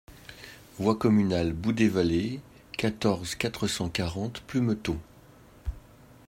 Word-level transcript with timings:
Voie 0.79 0.97
Communale 0.97 1.53
Bout 1.53 1.73
des 1.73 1.87
Vallées, 1.87 2.39
quatorze, 2.71 3.35
quatre 3.35 3.67
cent 3.67 3.87
quarante 3.87 4.39
Plumetot 4.41 4.97